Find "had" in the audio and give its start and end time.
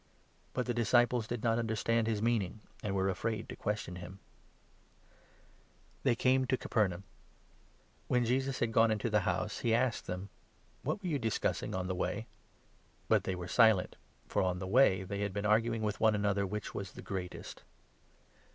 8.69-8.73, 15.21-15.33